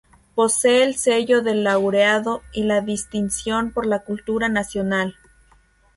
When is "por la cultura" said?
3.71-4.49